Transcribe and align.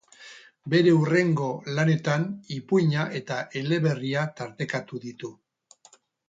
Bere 0.73 0.93
hurrengo 0.99 1.49
lanetan 1.79 2.25
ipuina 2.57 3.05
eta 3.21 3.37
eleberria 3.63 4.25
tartekatu 4.41 5.03
ditu. 5.09 5.33